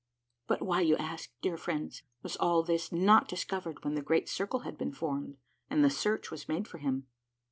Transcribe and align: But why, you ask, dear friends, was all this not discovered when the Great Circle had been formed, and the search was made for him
But 0.47 0.63
why, 0.63 0.81
you 0.81 0.97
ask, 0.97 1.29
dear 1.43 1.57
friends, 1.57 2.01
was 2.23 2.35
all 2.35 2.63
this 2.63 2.91
not 2.91 3.27
discovered 3.27 3.83
when 3.83 3.93
the 3.93 4.01
Great 4.01 4.27
Circle 4.27 4.61
had 4.61 4.75
been 4.75 4.91
formed, 4.93 5.37
and 5.69 5.83
the 5.85 5.91
search 5.91 6.31
was 6.31 6.49
made 6.49 6.67
for 6.67 6.79
him 6.79 7.05